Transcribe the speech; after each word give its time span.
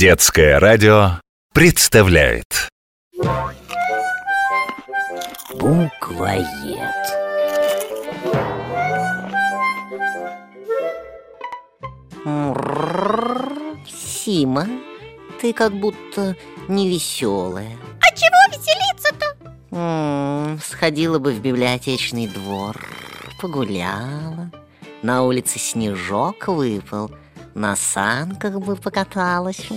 Детское 0.00 0.56
радио 0.58 1.20
представляет. 1.52 2.70
Буквоед. 5.52 6.46
Сима, 13.86 14.66
ты 15.38 15.52
как 15.52 15.74
будто 15.74 16.34
невеселая 16.66 17.76
А 18.00 18.06
чего 18.16 18.38
веселиться-то? 18.56 19.36
Сходила 20.64 21.18
бы 21.18 21.34
в 21.34 21.42
библиотечный 21.42 22.26
двор, 22.26 22.82
погуляла. 23.38 24.50
На 25.02 25.24
улице 25.24 25.58
снежок 25.58 26.48
выпал, 26.48 27.10
на 27.54 27.76
санках 27.76 28.60
бы 28.60 28.76
покаталась. 28.76 29.58
Я 29.70 29.76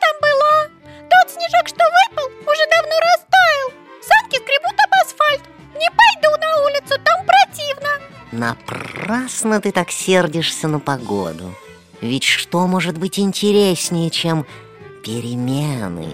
там 0.00 0.16
была. 0.20 0.68
Тот 1.08 1.30
снежок, 1.30 1.66
что 1.66 1.84
выпал, 1.84 2.26
уже 2.42 2.66
давно 2.70 2.94
растаял. 3.00 3.72
Санки 4.02 4.36
скребут 4.36 4.76
об 4.84 4.92
асфальт. 5.02 5.42
Не 5.74 5.88
пойду 5.90 6.36
на 6.40 6.64
улицу, 6.64 7.00
там 7.04 7.26
противно. 7.26 7.88
Напрасно 8.32 9.60
ты 9.60 9.72
так 9.72 9.90
сердишься 9.90 10.68
на 10.68 10.78
погоду. 10.78 11.54
Ведь 12.00 12.24
что 12.24 12.66
может 12.66 12.98
быть 12.98 13.18
интереснее, 13.18 14.10
чем 14.10 14.46
перемены? 15.04 16.12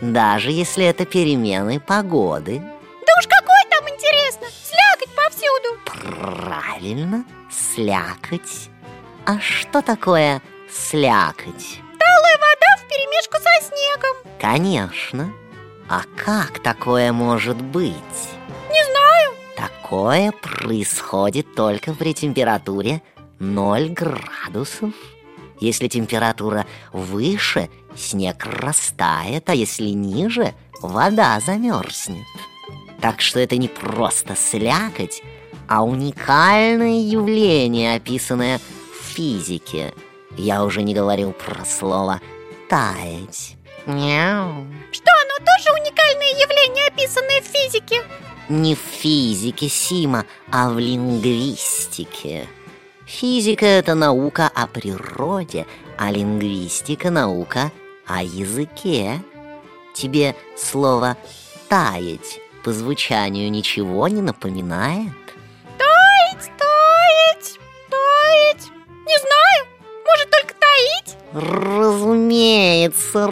Даже 0.00 0.50
если 0.50 0.84
это 0.84 1.04
перемены 1.04 1.80
погоды. 1.80 2.60
Да 2.60 3.12
уж 3.18 3.26
какой 3.26 3.70
там 3.70 3.88
интересно? 3.88 4.46
Слякоть 4.62 5.14
повсюду. 5.16 5.78
Правильно, 5.84 7.24
слякоть 7.50 8.70
А 9.28 9.38
что 9.40 9.82
такое 9.82 10.40
слякоть? 10.72 11.80
Талая 11.98 12.38
вода 12.38 12.76
вперемешку 12.78 13.36
со 13.36 13.66
снегом 13.66 14.40
Конечно 14.40 15.30
А 15.86 16.00
как 16.16 16.62
такое 16.62 17.12
может 17.12 17.60
быть? 17.60 17.92
Не 18.70 18.84
знаю 18.90 19.34
Такое 19.54 20.32
происходит 20.32 21.54
только 21.54 21.92
при 21.92 22.14
температуре 22.14 23.02
0 23.38 23.90
градусов. 23.90 24.94
Если 25.60 25.88
температура 25.88 26.64
выше, 26.94 27.68
снег 27.94 28.46
растает, 28.46 29.50
а 29.50 29.54
если 29.54 29.90
ниже, 29.90 30.54
вода 30.80 31.38
замерзнет. 31.40 32.24
Так 33.02 33.20
что 33.20 33.40
это 33.40 33.58
не 33.58 33.68
просто 33.68 34.34
слякоть, 34.36 35.22
а 35.68 35.84
уникальное 35.84 37.02
явление, 37.02 37.96
описанное 37.96 38.58
в 38.58 38.77
физике. 39.18 39.92
Я 40.36 40.64
уже 40.64 40.82
не 40.82 40.94
говорил 40.94 41.32
про 41.32 41.64
слово 41.64 42.20
«таять». 42.68 43.56
Мяу. 43.86 44.66
Что 44.92 45.10
оно 45.10 45.36
тоже 45.38 45.72
уникальное 45.80 46.32
явление, 46.40 46.86
описанное 46.86 47.40
в 47.40 47.46
физике? 47.46 48.02
Не 48.48 48.76
в 48.76 48.78
физике, 48.78 49.68
Сима, 49.68 50.24
а 50.52 50.70
в 50.70 50.78
лингвистике. 50.78 52.46
Физика— 53.06 53.66
это 53.66 53.94
наука 53.94 54.50
о 54.54 54.66
природе, 54.66 55.66
а 55.96 56.12
лингвистика— 56.12 57.10
наука 57.10 57.72
о 58.06 58.22
языке. 58.22 59.20
Тебе 59.94 60.36
слово 60.56 61.16
«таять» 61.68 62.40
по 62.62 62.72
звучанию 62.72 63.50
ничего 63.50 64.06
не 64.06 64.20
напоминает? 64.20 65.27
Разумеется. 72.08 73.28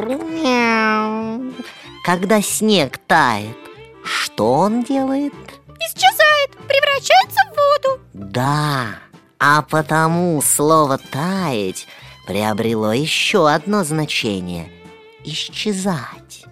Когда 2.04 2.42
снег 2.42 2.98
тает, 3.06 3.56
что 4.04 4.52
он 4.52 4.82
делает? 4.82 5.32
Исчезает, 5.80 6.50
превращается 6.68 7.40
в 7.50 7.56
воду 7.56 8.00
Да, 8.12 8.98
а 9.38 9.62
потому 9.62 10.42
слово 10.42 10.98
«таять» 10.98 11.86
приобрело 12.26 12.92
еще 12.92 13.48
одно 13.48 13.82
значение– 13.84 14.70
исчезать, 15.24 16.44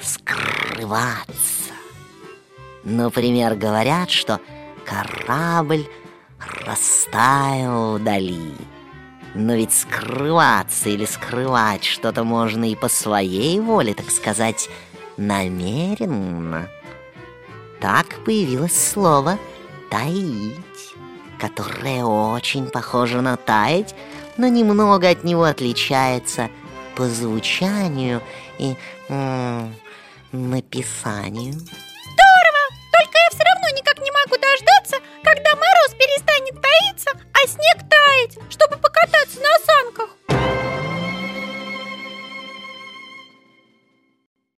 скрываться. 0.00 1.72
Например, 2.84 3.54
говорят, 3.54 4.10
что 4.10 4.40
корабль 4.84 5.86
растаял 6.66 7.98
вдали. 7.98 8.54
Но 9.34 9.54
ведь 9.54 9.72
скрываться 9.72 10.88
или 10.88 11.04
скрывать 11.04 11.84
что-то 11.84 12.24
можно 12.24 12.70
и 12.70 12.74
по 12.74 12.88
своей 12.88 13.60
воле, 13.60 13.94
так 13.94 14.10
сказать, 14.10 14.68
намеренно. 15.16 16.68
Так 17.80 18.06
появилось 18.24 18.90
слово 18.90 19.38
«таить», 19.90 20.94
которое 21.38 22.04
очень 22.04 22.66
похоже 22.66 23.20
на 23.20 23.36
«таять», 23.36 23.94
но 24.36 24.48
немного 24.48 25.08
от 25.08 25.22
него 25.24 25.44
отличается 25.44 26.50
по 26.96 27.06
звучанию 27.08 28.22
и 28.58 28.74
м, 29.08 29.74
написанию. 30.32 31.54